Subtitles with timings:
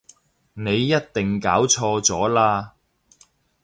[0.55, 2.71] 你一定搞錯咗喇